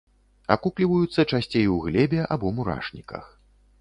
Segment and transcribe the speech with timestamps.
[0.55, 3.23] Акукліваюцца часцей у глебе або мурашніках.